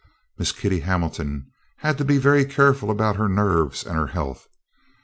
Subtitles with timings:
[0.39, 1.45] Miss Kitty Hamilton
[1.77, 4.47] had to be very careful about her nerves and her health.